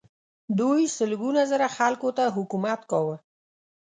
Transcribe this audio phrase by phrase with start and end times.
[0.59, 3.15] دوی سلګونه زره خلکو ته حکومت کاوه.